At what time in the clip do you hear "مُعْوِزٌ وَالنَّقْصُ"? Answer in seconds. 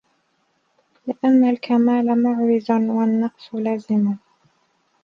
2.23-3.55